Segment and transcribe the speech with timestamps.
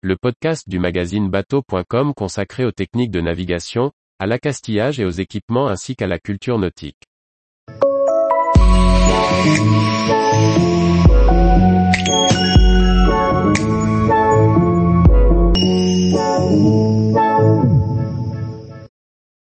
[0.00, 5.66] le podcast du magazine bateau.com consacré aux techniques de navigation, à l'accastillage et aux équipements
[5.66, 7.02] ainsi qu'à la culture nautique.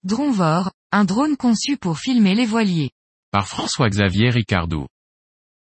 [0.03, 2.91] Dronvor, un drone conçu pour filmer les voiliers.
[3.31, 4.87] Par François-Xavier Ricardou.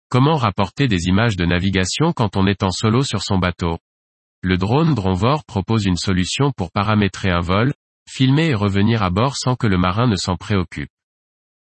[0.09, 3.77] Comment rapporter des images de navigation quand on est en solo sur son bateau?
[4.45, 7.73] Le drone Dronvor propose une solution pour paramétrer un vol,
[8.09, 10.89] filmer et revenir à bord sans que le marin ne s'en préoccupe.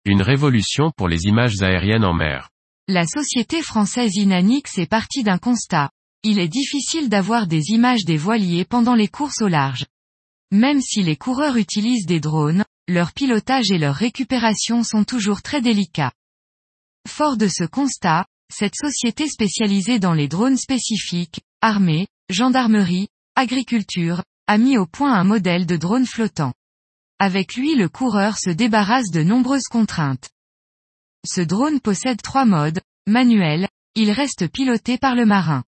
[0.03, 2.49] Une révolution pour les images aériennes en mer.
[2.87, 5.91] La société française Inanix est partie d'un constat.
[6.23, 9.85] Il est difficile d'avoir des images des voiliers pendant les courses au large.
[10.51, 15.61] Même si les coureurs utilisent des drones, leur pilotage et leur récupération sont toujours très
[15.61, 16.13] délicats.
[17.07, 24.57] Fort de ce constat, cette société spécialisée dans les drones spécifiques, armée, gendarmerie, agriculture, a
[24.57, 26.53] mis au point un modèle de drone flottant.
[27.19, 30.29] Avec lui le coureur se débarrasse de nombreuses contraintes.
[31.25, 35.63] Ce drone possède trois modes, manuel, il reste piloté par le marin.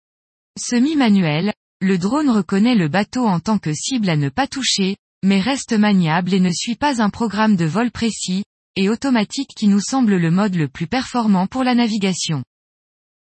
[0.58, 5.40] Semi-manuel, le drone reconnaît le bateau en tant que cible à ne pas toucher, mais
[5.40, 8.44] reste maniable et ne suit pas un programme de vol précis,
[8.76, 12.44] et automatique qui nous semble le mode le plus performant pour la navigation.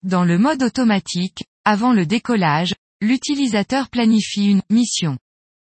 [0.02, 5.18] Dans le mode automatique, avant le décollage, l'utilisateur planifie une mission.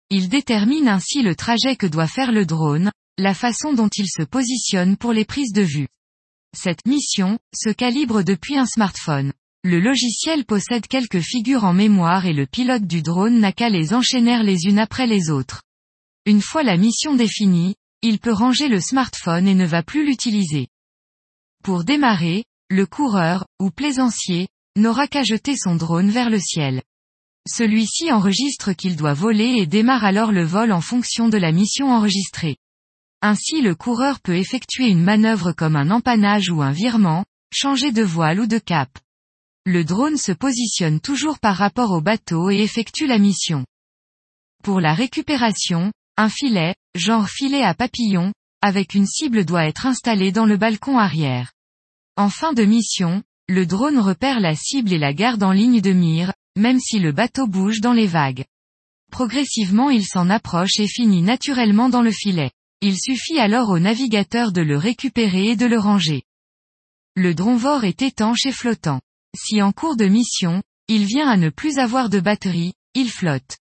[0.10, 4.24] Il détermine ainsi le trajet que doit faire le drone, la façon dont il se
[4.24, 5.90] positionne pour les prises de vue.
[6.56, 9.34] Cette mission, se calibre depuis un smartphone.
[9.66, 13.94] Le logiciel possède quelques figures en mémoire et le pilote du drone n'a qu'à les
[13.94, 15.64] enchaîner les unes après les autres.
[16.26, 20.68] Une fois la mission définie, il peut ranger le smartphone et ne va plus l'utiliser.
[21.62, 26.84] Pour démarrer, le coureur, ou plaisancier, n'aura qu'à jeter son drone vers le ciel.
[27.48, 31.92] Celui-ci enregistre qu'il doit voler et démarre alors le vol en fonction de la mission
[31.92, 32.58] enregistrée.
[33.22, 38.04] Ainsi le coureur peut effectuer une manœuvre comme un empannage ou un virement, changer de
[38.04, 38.90] voile ou de cap
[39.68, 43.66] le drone se positionne toujours par rapport au bateau et effectue la mission.
[44.64, 50.32] Pour la récupération, un filet, genre filet à papillon, avec une cible doit être installé
[50.32, 51.52] dans le balcon arrière.
[52.16, 55.92] En fin de mission, le drone repère la cible et la garde en ligne de
[55.92, 58.44] mire, même si le bateau bouge dans les vagues.
[59.12, 62.52] Progressivement il s'en approche et finit naturellement dans le filet.
[62.82, 66.24] Il suffit alors au navigateur de le récupérer et de le ranger.
[67.16, 69.02] Le dronvor est étanche et flottant.
[69.36, 73.58] Si en cours de mission, il vient à ne plus avoir de batterie, il flotte.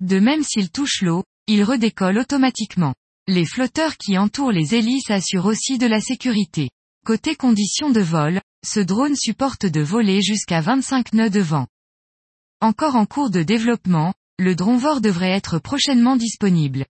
[0.00, 2.94] De même s'il touche l'eau, il redécolle automatiquement.
[3.26, 6.70] Les flotteurs qui entourent les hélices assurent aussi de la sécurité.
[7.04, 11.66] Côté conditions de vol, ce drone supporte de voler jusqu'à 25 nœuds de vent.
[12.64, 16.86] Encore en cours de développement, le Dronvor devrait être prochainement disponible.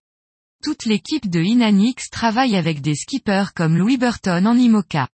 [0.63, 5.09] Toute l'équipe de Inanix travaille avec des skippers comme Louis Burton en IMOCA.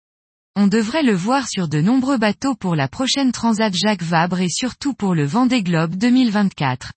[0.56, 4.50] On devrait le voir sur de nombreux bateaux pour la prochaine Transat Jacques Vabre et
[4.50, 6.92] surtout pour le Vendée Globe 2024.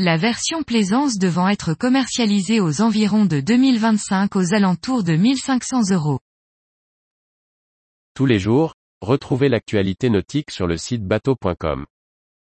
[0.00, 6.18] La version plaisance devant être commercialisée aux environs de 2025 aux alentours de 1500 euros.
[8.14, 11.86] Tous les jours, retrouvez l'actualité nautique sur le site bateau.com.